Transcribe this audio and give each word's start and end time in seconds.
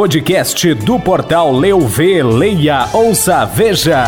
podcast 0.00 0.72
do 0.72 0.98
portal 0.98 1.52
Leu 1.52 1.80
Vê, 1.80 2.22
Leia, 2.22 2.88
Ouça, 2.90 3.44
Veja. 3.44 4.06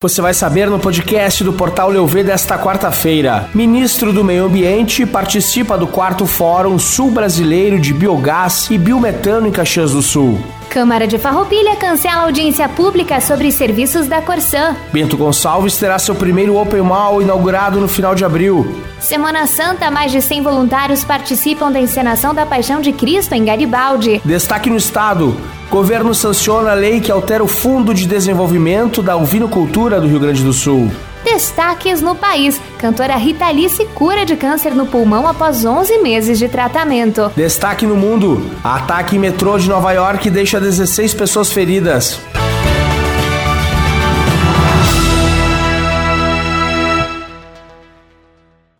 Você 0.00 0.22
vai 0.22 0.32
saber 0.32 0.70
no 0.70 0.78
podcast 0.78 1.42
do 1.42 1.52
Portal 1.52 1.88
Leuv 1.88 2.22
desta 2.22 2.56
quarta-feira. 2.56 3.50
Ministro 3.52 4.12
do 4.12 4.22
Meio 4.22 4.44
Ambiente 4.44 5.04
participa 5.04 5.76
do 5.76 5.88
quarto 5.88 6.24
Fórum 6.24 6.78
Sul 6.78 7.10
Brasileiro 7.10 7.80
de 7.80 7.92
Biogás 7.92 8.70
e 8.70 8.78
Biometano 8.78 9.48
em 9.48 9.50
Caxias 9.50 9.90
do 9.90 10.02
Sul. 10.02 10.38
Câmara 10.76 11.06
de 11.06 11.16
Farroupilha 11.16 11.74
cancela 11.76 12.24
audiência 12.24 12.68
pública 12.68 13.18
sobre 13.18 13.50
serviços 13.50 14.06
da 14.08 14.20
Corsã. 14.20 14.76
Bento 14.92 15.16
Gonçalves 15.16 15.78
terá 15.78 15.98
seu 15.98 16.14
primeiro 16.14 16.54
Open 16.54 16.82
Mall 16.82 17.22
inaugurado 17.22 17.80
no 17.80 17.88
final 17.88 18.14
de 18.14 18.26
abril. 18.26 18.82
Semana 19.00 19.46
Santa, 19.46 19.90
mais 19.90 20.12
de 20.12 20.20
100 20.20 20.42
voluntários 20.42 21.02
participam 21.02 21.72
da 21.72 21.80
encenação 21.80 22.34
da 22.34 22.44
Paixão 22.44 22.82
de 22.82 22.92
Cristo 22.92 23.32
em 23.32 23.42
Garibaldi. 23.42 24.20
Destaque 24.22 24.68
no 24.68 24.76
estado. 24.76 25.34
Governo 25.70 26.14
sanciona 26.14 26.72
a 26.72 26.74
lei 26.74 27.00
que 27.00 27.10
altera 27.10 27.42
o 27.42 27.48
Fundo 27.48 27.94
de 27.94 28.06
Desenvolvimento 28.06 29.02
da 29.02 29.16
Ovinocultura 29.16 29.98
do 29.98 30.06
Rio 30.06 30.20
Grande 30.20 30.44
do 30.44 30.52
Sul. 30.52 30.90
Destaques 31.36 32.00
no 32.00 32.14
país. 32.14 32.58
Cantora 32.78 33.14
Rita 33.16 33.50
Lee 33.50 33.68
se 33.68 33.84
cura 33.84 34.24
de 34.24 34.36
câncer 34.36 34.74
no 34.74 34.86
pulmão 34.86 35.28
após 35.28 35.66
11 35.66 35.98
meses 35.98 36.38
de 36.38 36.48
tratamento. 36.48 37.30
Destaque 37.36 37.84
no 37.84 37.94
mundo. 37.94 38.50
Ataque 38.64 39.16
em 39.16 39.18
metrô 39.18 39.58
de 39.58 39.68
Nova 39.68 39.92
York 39.92 40.30
deixa 40.30 40.58
16 40.58 41.12
pessoas 41.12 41.52
feridas. 41.52 42.18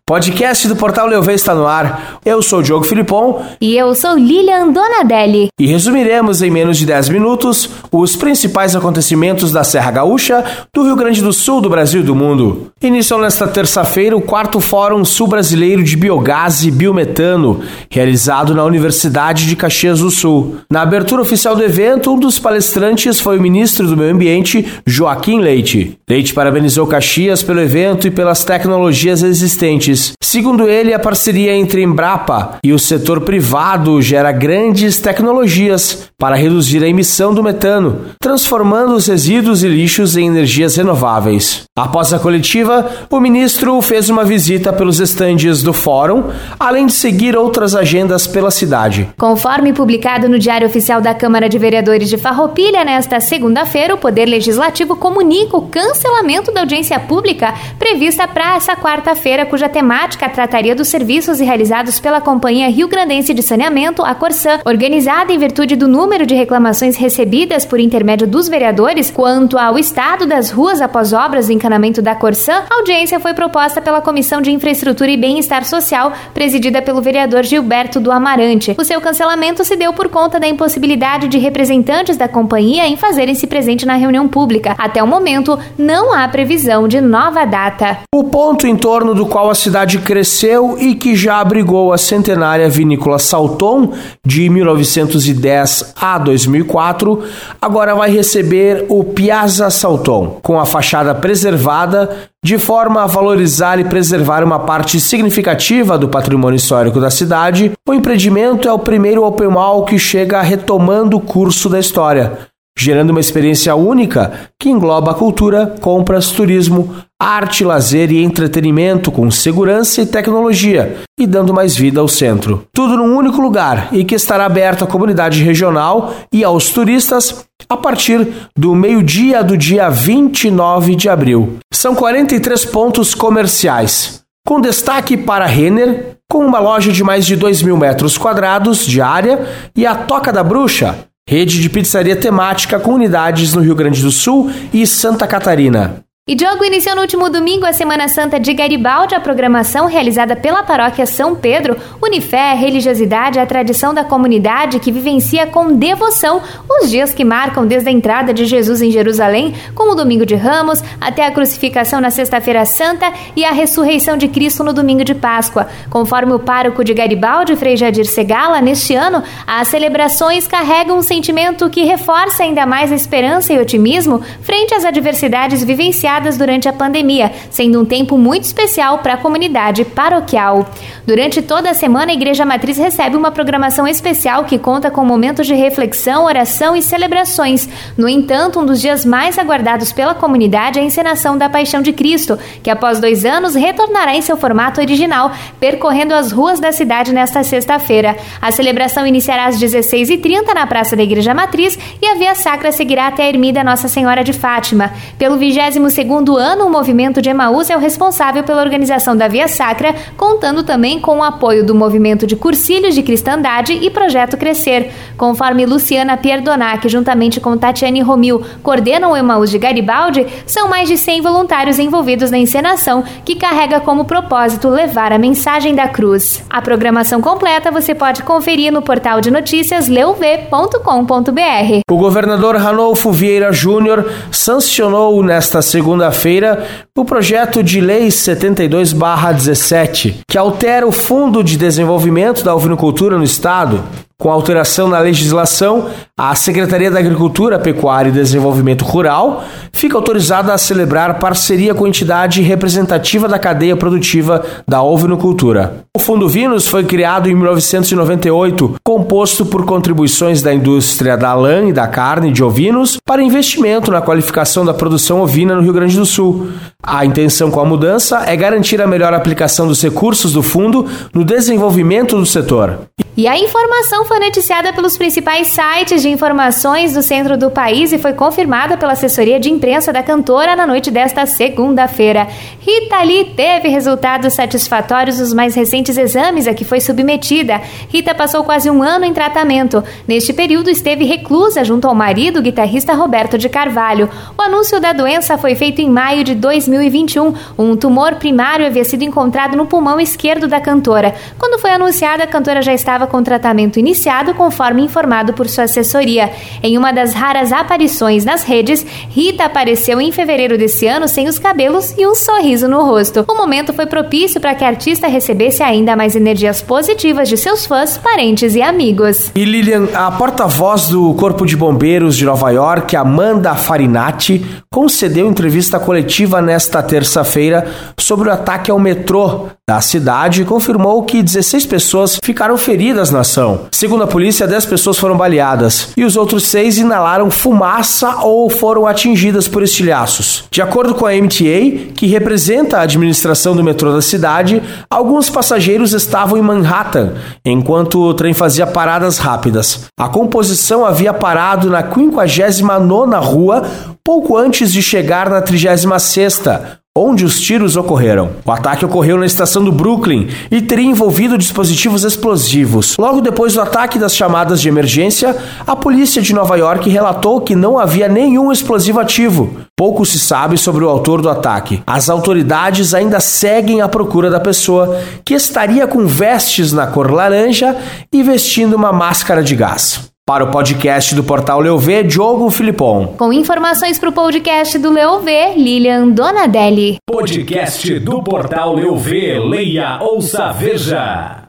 Podcast 0.09 0.69
do 0.69 0.75
Portal 0.77 1.05
Leuve 1.05 1.33
está 1.33 1.53
no 1.53 1.67
ar. 1.67 2.21
Eu 2.23 2.41
sou 2.41 2.59
o 2.59 2.63
Diogo 2.63 2.85
Filipon. 2.85 3.43
E 3.59 3.75
eu 3.75 3.93
sou 3.93 4.17
Lilian 4.17 4.71
Donadelli. 4.71 5.49
E 5.59 5.67
resumiremos 5.67 6.41
em 6.41 6.49
menos 6.49 6.77
de 6.77 6.85
10 6.85 7.09
minutos 7.09 7.69
os 7.91 8.15
principais 8.15 8.73
acontecimentos 8.73 9.51
da 9.51 9.65
Serra 9.65 9.91
Gaúcha, 9.91 10.45
do 10.73 10.83
Rio 10.83 10.95
Grande 10.95 11.21
do 11.21 11.33
Sul, 11.33 11.59
do 11.59 11.69
Brasil 11.69 11.99
e 11.99 12.05
do 12.05 12.15
mundo. 12.15 12.71
Iniciou 12.81 13.19
nesta 13.19 13.49
terça-feira 13.49 14.15
o 14.15 14.21
quarto 14.21 14.61
Fórum 14.61 15.03
Sul 15.03 15.27
Brasileiro 15.27 15.83
de 15.83 15.97
Biogás 15.97 16.63
e 16.63 16.71
Biometano, 16.71 17.59
realizado 17.91 18.55
na 18.55 18.63
Universidade 18.63 19.45
de 19.45 19.57
Caxias 19.57 19.99
do 19.99 20.09
Sul. 20.09 20.55
Na 20.71 20.83
abertura 20.83 21.21
oficial 21.21 21.53
do 21.53 21.65
evento, 21.65 22.13
um 22.13 22.17
dos 22.17 22.39
palestrantes 22.39 23.19
foi 23.19 23.37
o 23.37 23.41
ministro 23.41 23.85
do 23.85 23.97
Meio 23.97 24.13
Ambiente, 24.13 24.65
Joaquim 24.85 25.41
Leite. 25.41 25.99
Leite 26.09 26.33
parabenizou 26.33 26.87
Caxias 26.87 27.43
pelo 27.43 27.59
evento 27.59 28.07
e 28.07 28.11
pelas 28.11 28.45
tecnologias 28.45 29.21
existentes 29.21 29.96
Segundo 30.29 30.67
ele, 30.67 30.93
a 30.93 30.99
parceria 30.99 31.55
entre 31.55 31.81
Embrapa 31.81 32.57
e 32.63 32.73
o 32.73 32.77
setor 32.77 33.21
privado 33.21 34.01
gera 34.01 34.31
grandes 34.31 34.99
tecnologias 34.99 36.09
para 36.19 36.35
reduzir 36.35 36.83
a 36.83 36.87
emissão 36.87 37.33
do 37.33 37.41
metano, 37.41 38.07
transformando 38.19 38.93
os 38.93 39.07
resíduos 39.07 39.63
e 39.63 39.67
lixos 39.67 40.15
em 40.17 40.27
energias 40.27 40.75
renováveis. 40.75 41.63
Após 41.75 42.13
a 42.13 42.19
coletiva, 42.19 42.89
o 43.09 43.19
ministro 43.19 43.81
fez 43.81 44.09
uma 44.09 44.23
visita 44.23 44.71
pelos 44.73 44.99
estandes 44.99 45.63
do 45.63 45.73
fórum, 45.73 46.25
além 46.59 46.85
de 46.85 46.93
seguir 46.93 47.35
outras 47.37 47.75
agendas 47.75 48.27
pela 48.27 48.51
cidade. 48.51 49.09
Conforme 49.17 49.73
publicado 49.73 50.29
no 50.29 50.37
Diário 50.37 50.67
Oficial 50.67 51.01
da 51.01 51.15
Câmara 51.15 51.47
de 51.47 51.57
Vereadores 51.57 52.09
de 52.09 52.17
Farroupilha 52.17 52.83
nesta 52.83 53.19
segunda-feira, 53.19 53.95
o 53.95 53.97
Poder 53.97 54.25
Legislativo 54.25 54.95
comunica 54.95 55.55
o 55.55 55.67
cancelamento 55.67 56.51
da 56.51 56.61
audiência 56.61 56.99
pública 56.99 57.53
prevista 57.79 58.27
para 58.27 58.55
essa 58.55 58.75
quarta-feira, 58.75 59.45
cuja 59.45 59.67
temática 59.69 59.86
temática 59.87 60.27
trataria 60.27 60.75
dos 60.75 60.89
serviços 60.89 61.39
realizados 61.39 61.97
pela 61.97 62.19
Companhia 62.19 62.69
Rio 62.69 62.89
Grandense 62.89 63.33
de 63.33 63.41
Saneamento, 63.41 64.03
a 64.03 64.13
Corsã, 64.13 64.59
organizada 64.65 65.31
em 65.31 65.39
virtude 65.39 65.77
do 65.77 65.87
número 65.87 66.25
de 66.25 66.35
reclamações 66.35 66.97
recebidas 66.97 67.65
por 67.65 67.79
intermédio 67.79 68.27
dos 68.27 68.49
vereadores 68.49 69.09
quanto 69.09 69.57
ao 69.57 69.79
estado 69.79 70.25
das 70.25 70.51
ruas 70.51 70.81
após 70.81 71.13
obras 71.13 71.47
de 71.47 71.53
encanamento 71.53 72.01
da 72.01 72.13
Corsã. 72.13 72.63
A 72.69 72.79
audiência 72.79 73.17
foi 73.17 73.33
proposta 73.33 73.79
pela 73.79 74.01
Comissão 74.01 74.41
de 74.41 74.51
Infraestrutura 74.51 75.09
e 75.09 75.15
Bem-Estar 75.15 75.63
Social, 75.63 76.11
presidida 76.33 76.81
pelo 76.81 77.01
vereador 77.01 77.45
Gilberto 77.45 78.01
do 78.01 78.11
Amarante. 78.11 78.75
O 78.77 78.83
seu 78.83 78.99
cancelamento 78.99 79.63
se 79.63 79.77
deu 79.77 79.93
por 79.93 80.09
conta 80.09 80.37
da 80.37 80.49
impossibilidade 80.49 81.29
de 81.29 81.37
representantes 81.37 82.17
da 82.17 82.27
companhia 82.27 82.85
em 82.85 82.97
fazerem-se 82.97 83.47
presente 83.47 83.85
na 83.85 83.95
reunião 83.95 84.27
pública. 84.27 84.75
Até 84.77 85.01
o 85.01 85.07
momento, 85.07 85.57
não 85.77 86.13
há 86.13 86.27
previsão 86.27 86.89
de 86.89 86.99
nova 86.99 87.45
data. 87.45 87.99
O 88.13 88.25
ponto 88.25 88.67
em 88.67 88.75
torno 88.75 89.15
do 89.15 89.25
qual 89.25 89.49
a 89.49 89.55
cidade 89.55 89.76
cidade 89.77 89.99
cresceu 89.99 90.75
e 90.79 90.95
que 90.95 91.15
já 91.15 91.39
abrigou 91.39 91.93
a 91.93 91.99
centenária 91.99 92.67
vinícola 92.67 93.19
Salton 93.19 93.93
de 94.25 94.49
1910 94.49 95.93
a 96.01 96.17
2004, 96.17 97.23
agora 97.61 97.93
vai 97.93 98.09
receber 98.09 98.87
o 98.89 99.03
Piazza 99.03 99.69
Salton, 99.69 100.39
com 100.41 100.59
a 100.59 100.65
fachada 100.65 101.13
preservada 101.13 102.09
de 102.43 102.57
forma 102.57 103.03
a 103.03 103.05
valorizar 103.05 103.79
e 103.79 103.83
preservar 103.83 104.43
uma 104.43 104.57
parte 104.57 104.99
significativa 104.99 105.95
do 105.95 106.09
patrimônio 106.09 106.57
histórico 106.57 106.99
da 106.99 107.11
cidade. 107.11 107.71
O 107.87 107.93
empreendimento 107.93 108.67
é 108.67 108.73
o 108.73 108.79
primeiro 108.79 109.23
open 109.23 109.49
mall 109.49 109.85
que 109.85 109.99
chega 109.99 110.41
retomando 110.41 111.17
o 111.17 111.21
curso 111.21 111.69
da 111.69 111.79
história 111.79 112.47
gerando 112.77 113.09
uma 113.09 113.19
experiência 113.19 113.75
única 113.75 114.51
que 114.59 114.69
engloba 114.69 115.15
cultura, 115.15 115.75
compras, 115.81 116.29
turismo, 116.29 116.93
arte, 117.19 117.65
lazer 117.65 118.11
e 118.11 118.23
entretenimento 118.23 119.11
com 119.11 119.29
segurança 119.31 120.01
e 120.01 120.05
tecnologia 120.05 120.97
e 121.19 121.25
dando 121.25 121.53
mais 121.53 121.75
vida 121.75 121.99
ao 121.99 122.07
centro. 122.07 122.63
Tudo 122.71 122.95
num 122.95 123.17
único 123.17 123.41
lugar 123.41 123.89
e 123.91 124.05
que 124.05 124.13
estará 124.13 124.45
aberto 124.45 124.83
à 124.83 124.87
comunidade 124.87 125.43
regional 125.43 126.13
e 126.31 126.43
aos 126.43 126.69
turistas 126.69 127.47
a 127.67 127.75
partir 127.75 128.27
do 128.55 128.75
meio-dia 128.75 129.43
do 129.43 129.57
dia 129.57 129.89
29 129.89 130.95
de 130.95 131.09
abril. 131.09 131.57
São 131.73 131.95
43 131.95 132.65
pontos 132.65 133.15
comerciais, 133.15 134.23
com 134.45 134.61
destaque 134.61 135.17
para 135.17 135.45
Renner, 135.45 136.17
com 136.29 136.45
uma 136.45 136.59
loja 136.59 136.91
de 136.91 137.03
mais 137.03 137.25
de 137.25 137.35
2 137.35 137.63
mil 137.63 137.77
metros 137.77 138.17
quadrados 138.17 138.85
de 138.85 139.01
área, 139.01 139.47
e 139.75 139.85
a 139.85 139.95
Toca 139.95 140.31
da 140.31 140.43
Bruxa, 140.43 141.07
Rede 141.29 141.59
de 141.59 141.69
pizzaria 141.69 142.15
temática 142.15 142.79
com 142.79 142.93
unidades 142.93 143.53
no 143.53 143.61
Rio 143.61 143.75
Grande 143.75 144.01
do 144.01 144.11
Sul 144.11 144.49
e 144.73 144.87
Santa 144.87 145.27
Catarina. 145.27 146.06
E 146.29 146.35
Diogo 146.35 146.65
iniciou 146.65 146.93
no 146.93 147.03
último 147.03 147.29
domingo 147.29 147.65
a 147.65 147.71
Semana 147.71 148.09
Santa 148.09 148.37
de 148.37 148.53
Garibaldi, 148.53 149.15
a 149.15 149.19
programação 149.21 149.85
realizada 149.85 150.35
pela 150.35 150.61
paróquia 150.61 151.05
São 151.05 151.33
Pedro, 151.33 151.77
unifé 152.03 152.51
a 152.51 152.53
religiosidade 152.53 153.39
a 153.39 153.45
tradição 153.45 153.93
da 153.93 154.03
comunidade 154.03 154.77
que 154.79 154.91
vivencia 154.91 155.47
com 155.47 155.71
devoção 155.71 156.41
os 156.69 156.91
dias 156.91 157.13
que 157.13 157.23
marcam 157.23 157.65
desde 157.65 157.87
a 157.87 157.93
entrada 157.93 158.33
de 158.33 158.43
Jesus 158.43 158.81
em 158.81 158.91
Jerusalém, 158.91 159.55
como 159.73 159.93
o 159.93 159.95
domingo 159.95 160.25
de 160.25 160.35
Ramos, 160.35 160.83
até 160.99 161.25
a 161.25 161.31
crucificação 161.31 162.01
na 162.01 162.09
Sexta-feira 162.09 162.65
Santa 162.65 163.09
e 163.33 163.45
a 163.45 163.51
ressurreição 163.51 164.17
de 164.17 164.27
Cristo 164.27 164.65
no 164.65 164.73
domingo 164.73 165.05
de 165.05 165.15
Páscoa. 165.15 165.69
Conforme 165.89 166.33
o 166.33 166.39
pároco 166.39 166.83
de 166.83 166.93
Garibaldi, 166.93 167.55
Frei 167.55 167.77
Jadir 167.77 168.05
Segala, 168.05 168.59
neste 168.59 168.93
ano, 168.93 169.23
as 169.47 169.69
celebrações 169.69 170.45
carregam 170.45 170.97
um 170.97 171.01
sentimento 171.01 171.69
que 171.69 171.85
reforça 171.85 172.43
ainda 172.43 172.65
mais 172.65 172.91
a 172.91 172.95
esperança 172.95 173.53
e 173.53 173.59
otimismo 173.59 174.21
frente 174.41 174.73
às 174.73 174.83
adversidades 174.83 175.63
vivenciadas 175.63 176.16
durante 176.37 176.67
a 176.67 176.73
pandemia, 176.73 177.31
sendo 177.51 177.81
um 177.81 177.85
tempo 177.85 178.17
muito 178.17 178.43
especial 178.43 178.99
para 178.99 179.13
a 179.13 179.17
comunidade 179.17 179.85
paroquial. 179.85 180.67
Durante 181.05 181.41
toda 181.41 181.69
a 181.69 181.73
semana, 181.73 182.11
a 182.11 182.15
Igreja 182.15 182.45
Matriz 182.45 182.77
recebe 182.77 183.15
uma 183.15 183.31
programação 183.31 183.87
especial 183.87 184.45
que 184.45 184.57
conta 184.57 184.89
com 184.89 185.05
momentos 185.05 185.45
de 185.45 185.53
reflexão, 185.53 186.25
oração 186.25 186.75
e 186.75 186.81
celebrações. 186.81 187.69
No 187.97 188.09
entanto, 188.09 188.59
um 188.59 188.65
dos 188.65 188.81
dias 188.81 189.05
mais 189.05 189.37
aguardados 189.37 189.91
pela 189.91 190.15
comunidade 190.15 190.79
é 190.79 190.81
a 190.81 190.85
encenação 190.85 191.37
da 191.37 191.49
Paixão 191.49 191.81
de 191.81 191.93
Cristo, 191.93 192.37
que 192.63 192.69
após 192.69 192.99
dois 192.99 193.23
anos 193.23 193.55
retornará 193.55 194.15
em 194.15 194.21
seu 194.21 194.35
formato 194.35 194.81
original, 194.81 195.31
percorrendo 195.59 196.13
as 196.13 196.31
ruas 196.31 196.59
da 196.59 196.71
cidade 196.71 197.13
nesta 197.13 197.43
sexta-feira. 197.43 198.15
A 198.41 198.51
celebração 198.51 199.05
iniciará 199.05 199.45
às 199.45 199.59
16h30 199.59 200.53
na 200.53 200.65
Praça 200.65 200.95
da 200.95 201.03
Igreja 201.03 201.33
Matriz 201.33 201.77
e 202.01 202.05
a 202.05 202.15
Via 202.15 202.35
Sacra 202.35 202.71
seguirá 202.71 203.07
até 203.07 203.23
a 203.23 203.29
Ermida 203.29 203.63
Nossa 203.63 203.87
Senhora 203.87 204.23
de 204.23 204.33
Fátima. 204.33 204.91
Pelo 205.17 205.37
22 205.37 205.77
segundo 206.07 206.37
ano, 206.37 206.67
o 206.67 206.69
movimento 206.69 207.21
de 207.21 207.29
Emaús 207.29 207.69
é 207.69 207.75
o 207.75 207.79
responsável 207.81 208.41
pela 208.41 208.61
organização 208.61 209.13
da 209.13 209.27
Via 209.27 209.45
Sacra, 209.45 209.93
contando 210.15 210.63
também 210.63 211.01
com 211.01 211.17
o 211.17 211.23
apoio 211.23 211.65
do 211.65 211.75
movimento 211.75 212.25
de 212.25 212.33
Cursilhos 212.33 212.95
de 212.95 213.03
Cristandade 213.03 213.73
e 213.73 213.89
Projeto 213.89 214.37
Crescer. 214.37 214.89
Conforme 215.17 215.65
Luciana 215.65 216.15
Pierdonac, 216.15 216.87
juntamente 216.87 217.41
com 217.41 217.57
Tatiane 217.57 217.99
Romil, 217.99 218.41
coordenam 218.63 219.11
o 219.11 219.17
Emaús 219.17 219.49
de 219.49 219.57
Garibaldi, 219.57 220.25
são 220.45 220.69
mais 220.69 220.87
de 220.87 220.95
100 220.95 221.19
voluntários 221.19 221.77
envolvidos 221.77 222.31
na 222.31 222.37
encenação, 222.37 223.03
que 223.25 223.35
carrega 223.35 223.81
como 223.81 224.05
propósito 224.05 224.69
levar 224.69 225.11
a 225.11 225.17
mensagem 225.17 225.75
da 225.75 225.89
cruz. 225.89 226.41
A 226.49 226.61
programação 226.61 227.19
completa 227.19 227.69
você 227.69 227.93
pode 227.93 228.23
conferir 228.23 228.71
no 228.71 228.81
portal 228.81 229.19
de 229.19 229.29
notícias 229.29 229.89
leuv.com.br. 229.89 231.81
O 231.91 231.97
governador 231.97 232.55
Ranolfo 232.55 233.11
Vieira 233.11 233.51
Júnior 233.51 234.09
sancionou 234.31 235.21
nesta 235.21 235.61
segunda 235.61 235.96
segunda-feira 235.97 236.65
o 236.95 237.03
projeto 237.03 237.63
de 237.63 237.81
lei 237.81 238.07
72/17, 238.07 240.17
que 240.27 240.37
altera 240.37 240.85
o 240.85 240.91
Fundo 240.91 241.43
de 241.43 241.57
Desenvolvimento 241.57 242.43
da 242.43 242.55
Ovinocultura 242.55 243.17
no 243.17 243.23
estado. 243.23 243.83
Com 244.19 244.31
alteração 244.31 244.87
na 244.87 244.97
legislação, 244.97 245.91
a 246.17 246.33
Secretaria 246.33 246.89
da 246.89 246.97
Agricultura, 246.97 247.59
Pecuária 247.59 248.09
e 248.09 248.11
Desenvolvimento 248.11 248.83
Rural 248.83 249.43
fica 249.71 249.95
autorizada 249.95 250.51
a 250.51 250.57
celebrar 250.57 251.19
parceria 251.19 251.75
com 251.75 251.85
entidade 251.85 252.41
representativa 252.41 253.27
da 253.27 253.37
cadeia 253.37 253.77
produtiva 253.77 254.43
da 254.67 254.81
ovinocultura. 254.81 255.85
O 255.95 255.99
Fundo 255.99 256.27
Vinos 256.27 256.67
foi 256.67 256.83
criado 256.83 257.29
em 257.29 257.35
1998, 257.35 258.77
composto 258.83 259.45
por 259.45 259.65
contribuições 259.65 260.41
da 260.41 260.51
indústria 260.51 261.15
da 261.15 261.35
lã 261.35 261.67
e 261.67 261.73
da 261.73 261.87
carne 261.87 262.31
de 262.31 262.43
ovinos 262.43 262.97
para 263.05 263.21
investimento 263.21 263.91
na 263.91 264.01
qualificação 264.01 264.65
da 264.65 264.73
produção 264.73 265.21
ovina 265.21 265.53
no 265.53 265.61
Rio 265.61 265.73
Grande 265.73 265.95
do 265.95 266.07
Sul. 266.07 266.47
A 266.81 267.05
intenção 267.05 267.51
com 267.51 267.59
a 267.59 267.65
mudança 267.65 268.23
é 268.25 268.35
garantir 268.35 268.81
a 268.81 268.87
melhor 268.87 269.13
aplicação 269.13 269.67
dos 269.67 269.79
recursos 269.79 270.33
do 270.33 270.41
fundo 270.41 270.87
no 271.13 271.23
desenvolvimento 271.23 272.17
do 272.17 272.25
setor. 272.25 272.79
E 273.17 273.27
a 273.27 273.35
informação 273.35 274.05
foi 274.05 274.19
noticiada 274.19 274.71
pelos 274.71 274.95
principais 274.95 275.47
sites 275.47 276.03
de 276.03 276.09
informações 276.09 276.93
do 276.93 277.01
centro 277.01 277.35
do 277.35 277.49
país 277.49 277.91
e 277.91 277.97
foi 277.97 278.13
confirmada 278.13 278.77
pela 278.77 278.91
assessoria 278.91 279.39
de 279.39 279.49
imprensa 279.49 279.91
da 279.91 280.03
cantora 280.03 280.55
na 280.55 280.67
noite 280.67 280.91
desta 280.91 281.25
segunda-feira. 281.25 282.27
Rita 282.59 283.01
Lee 283.01 283.33
teve 283.35 283.69
resultados 283.69 284.33
satisfatórios 284.33 285.19
nos 285.19 285.33
mais 285.33 285.55
recentes 285.55 285.97
exames 285.97 286.47
a 286.47 286.53
que 286.53 286.63
foi 286.63 286.79
submetida. 286.79 287.59
Rita 287.89 288.13
passou 288.13 288.43
quase 288.43 288.69
um 288.69 288.83
ano 288.83 289.03
em 289.03 289.13
tratamento. 289.15 289.83
Neste 290.07 290.31
período, 290.31 290.69
esteve 290.69 291.03
reclusa 291.03 291.63
junto 291.63 291.87
ao 291.87 291.95
marido, 291.95 292.37
o 292.37 292.43
guitarrista 292.43 292.93
Roberto 292.93 293.35
de 293.35 293.49
Carvalho. 293.49 294.11
O 294.37 294.41
anúncio 294.43 294.79
da 294.79 294.93
doença 294.93 295.39
foi 295.39 295.55
feito 295.55 295.81
em 295.81 295.89
maio 295.89 296.23
de 296.23 296.35
2021. 296.35 297.33
Um 297.57 297.75
tumor 297.75 298.13
primário 298.17 298.67
havia 298.67 298.83
sido 298.83 299.01
encontrado 299.01 299.57
no 299.57 299.65
pulmão 299.65 299.99
esquerdo 299.99 300.47
da 300.47 300.61
cantora. 300.61 301.15
Quando 301.39 301.59
foi 301.59 301.71
anunciada, 301.71 302.23
a 302.23 302.27
cantora 302.27 302.61
já 302.61 302.75
estava 302.75 303.06
com 303.07 303.23
tratamento 303.23 303.79
iniciado, 303.79 304.33
conforme 304.33 304.83
informado 304.83 305.33
por 305.33 305.49
sua 305.49 305.63
assessoria. 305.63 306.31
Em 306.61 306.77
uma 306.77 306.91
das 306.91 307.13
raras 307.13 307.51
aparições 307.51 308.23
nas 308.23 308.43
redes, 308.43 308.85
Rita 309.09 309.45
apareceu 309.45 309.99
em 309.99 310.11
fevereiro 310.11 310.57
desse 310.57 310.85
ano 310.85 311.07
sem 311.07 311.27
os 311.27 311.39
cabelos 311.39 311.93
e 311.97 312.05
um 312.05 312.13
sorriso 312.13 312.67
no 312.67 312.83
rosto. 312.83 313.25
O 313.27 313.35
momento 313.35 313.73
foi 313.73 313.85
propício 313.85 314.39
para 314.39 314.53
que 314.53 314.63
a 314.63 314.67
artista 314.67 315.07
recebesse 315.07 315.63
ainda 315.63 315.95
mais 315.95 316.15
energias 316.15 316.61
positivas 316.61 317.29
de 317.29 317.37
seus 317.37 317.65
fãs, 317.65 317.97
parentes 317.97 318.55
e 318.55 318.61
amigos. 318.61 319.31
E 319.35 319.45
Lilian, 319.45 319.87
a 319.93 320.11
porta-voz 320.11 320.89
do 320.89 321.13
Corpo 321.15 321.45
de 321.45 321.55
Bombeiros 321.55 322.15
de 322.15 322.25
Nova 322.25 322.49
York, 322.51 322.95
Amanda 322.95 323.55
Farinati, 323.55 324.45
concedeu 324.71 325.27
entrevista 325.27 325.79
coletiva 325.79 326.41
nesta 326.41 326.83
terça-feira 326.83 327.67
sobre 327.97 328.29
o 328.29 328.31
ataque 328.31 328.69
ao 328.69 328.79
metrô 328.79 329.47
da 329.69 329.81
cidade 329.81 330.45
confirmou 330.45 331.03
que 331.03 331.21
16 331.21 331.65
pessoas 331.65 332.17
ficaram 332.23 332.57
feridas 332.57 333.11
na 333.11 333.19
ação. 333.19 333.65
Segundo 333.69 334.05
a 334.05 334.07
polícia, 334.07 334.47
10 334.47 334.65
pessoas 334.65 334.97
foram 334.97 335.17
baleadas 335.17 335.89
e 335.97 336.05
os 336.05 336.15
outros 336.15 336.45
seis 336.45 336.77
inalaram 336.77 337.29
fumaça 337.29 338.19
ou 338.21 338.49
foram 338.49 338.87
atingidas 338.87 339.45
por 339.45 339.61
estilhaços. 339.61 340.45
De 340.49 340.61
acordo 340.61 340.95
com 340.95 341.05
a 341.05 341.11
MTA, 341.11 341.91
que 341.93 342.07
representa 342.07 342.77
a 342.77 342.83
administração 342.83 343.57
do 343.57 343.63
metrô 343.63 343.91
da 343.91 344.01
cidade, 344.01 344.63
alguns 344.89 345.29
passageiros 345.29 345.91
estavam 345.91 346.37
em 346.37 346.41
Manhattan 346.41 347.15
enquanto 347.43 347.99
o 347.99 348.13
trem 348.13 348.33
fazia 348.33 348.65
paradas 348.65 349.17
rápidas. 349.17 349.81
A 349.99 350.07
composição 350.07 350.85
havia 350.85 351.13
parado 351.13 351.69
na 351.69 351.83
59ª 351.83 353.21
rua 353.21 353.63
pouco 354.01 354.37
antes 354.37 354.71
de 354.71 354.81
chegar 354.81 355.29
na 355.29 355.41
36ª, 355.41 356.77
onde 356.97 357.23
os 357.23 357.39
tiros 357.39 357.75
ocorreram. 357.75 358.31
O 358.45 358.51
ataque 358.51 358.85
ocorreu 358.85 359.17
na 359.17 359.25
estação 359.25 359.63
do 359.63 359.71
Brooklyn 359.71 360.27
e 360.49 360.61
teria 360.61 360.85
envolvido 360.85 361.37
dispositivos 361.37 362.03
explosivos. 362.03 362.95
Logo 362.97 363.21
depois 363.21 363.53
do 363.53 363.61
ataque 363.61 363.99
das 363.99 364.15
chamadas 364.15 364.61
de 364.61 364.67
emergência, 364.67 365.35
a 365.65 365.75
polícia 365.75 366.21
de 366.21 366.33
Nova 366.33 366.57
York 366.57 366.89
relatou 366.89 367.41
que 367.41 367.55
não 367.55 367.77
havia 367.77 368.07
nenhum 368.07 368.51
explosivo 368.51 368.99
ativo. 368.99 369.57
Pouco 369.75 370.05
se 370.05 370.19
sabe 370.19 370.57
sobre 370.57 370.83
o 370.83 370.89
autor 370.89 371.21
do 371.21 371.29
ataque. 371.29 371.83
As 371.85 372.09
autoridades 372.09 372.93
ainda 372.93 373.19
seguem 373.19 373.81
à 373.81 373.87
procura 373.87 374.29
da 374.29 374.39
pessoa 374.39 374.99
que 375.23 375.35
estaria 375.35 375.85
com 375.85 376.05
vestes 376.07 376.73
na 376.73 376.87
cor 376.87 377.11
laranja 377.11 377.75
e 378.11 378.23
vestindo 378.23 378.75
uma 378.75 378.91
máscara 378.91 379.43
de 379.43 379.55
gás. 379.55 380.16
Para 380.27 380.43
o 380.43 380.51
podcast 380.51 381.15
do 381.15 381.23
Portal 381.23 381.61
Leuv, 381.61 382.03
Diogo 382.03 382.49
Filipon. 382.49 383.15
Com 383.17 383.31
informações 383.31 383.97
para 383.97 384.09
o 384.09 384.11
podcast 384.11 384.77
do 384.77 384.91
Leuv, 384.91 385.25
Lilian 385.55 386.09
Donadelli. 386.09 386.97
Podcast 387.09 387.97
do 387.99 388.21
Portal 388.21 388.75
Leuv, 388.75 389.09
leia, 389.09 389.99
ouça, 390.01 390.51
veja. 390.51 391.43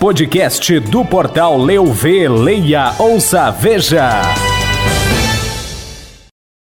Podcast 0.00 0.78
do 0.78 1.04
Portal 1.04 1.58
Leuv, 1.58 2.28
leia, 2.28 2.92
ouça, 3.00 3.50
veja. 3.50 4.22